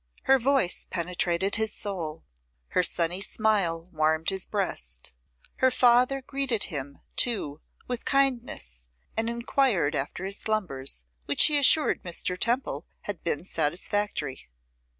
Her 0.23 0.39
voice 0.39 0.85
penetrated 0.89 1.57
his 1.57 1.75
soul; 1.75 2.25
her 2.69 2.81
sunny 2.81 3.21
smile 3.21 3.83
warmed 3.93 4.31
his 4.31 4.47
breast. 4.47 5.13
Her 5.57 5.69
father 5.69 6.23
greeted 6.23 6.63
him 6.73 6.97
too 7.15 7.61
with 7.87 8.03
kindness, 8.03 8.87
and 9.15 9.29
inquired 9.29 9.93
after 9.93 10.25
his 10.25 10.39
slumbers, 10.39 11.05
which 11.25 11.43
he 11.45 11.59
assured 11.59 12.01
Mr. 12.01 12.35
Temple 12.35 12.87
had 13.01 13.23
been 13.23 13.43
satisfactory. 13.43 14.49